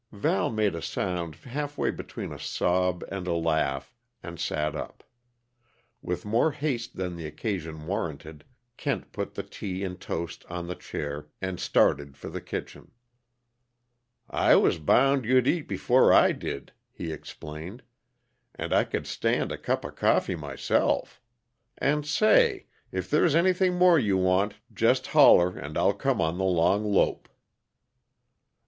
Val 0.11 0.49
made 0.49 0.73
a 0.73 0.81
sound 0.81 1.35
half 1.35 1.77
way 1.77 1.91
between 1.91 2.31
a 2.33 2.39
sob 2.39 3.03
and 3.11 3.27
a 3.27 3.33
laugh, 3.35 3.93
and 4.23 4.39
sat 4.39 4.75
up. 4.75 5.03
With 6.01 6.25
more 6.25 6.53
haste 6.53 6.95
than 6.95 7.15
the 7.15 7.27
occasion 7.27 7.85
warranted, 7.85 8.43
Kent 8.77 9.11
put 9.11 9.35
the 9.35 9.43
tea 9.43 9.83
and 9.83 10.01
toast 10.01 10.43
on 10.49 10.65
the 10.65 10.73
chair 10.73 11.27
and 11.39 11.59
started 11.59 12.17
for 12.17 12.29
the 12.29 12.41
kitchen. 12.41 12.89
"I 14.27 14.55
was 14.55 14.79
bound 14.79 15.23
you'd 15.23 15.45
eat 15.45 15.67
before 15.67 16.11
I 16.11 16.31
did," 16.31 16.71
he 16.91 17.11
explained, 17.11 17.83
"and 18.55 18.73
I 18.73 18.85
could 18.85 19.05
stand 19.05 19.51
a 19.51 19.57
cup 19.59 19.85
of 19.85 19.95
coffee 19.97 20.35
myself. 20.35 21.21
And, 21.77 22.07
say! 22.07 22.65
If 22.91 23.07
there's 23.07 23.35
anything 23.35 23.75
more 23.75 23.99
you 23.99 24.17
want, 24.17 24.55
just 24.73 25.05
holler, 25.13 25.55
and 25.55 25.77
I'll 25.77 25.93
come 25.93 26.19
on 26.19 26.39
the 26.39 26.43
long 26.43 26.83
lope." 26.83 27.29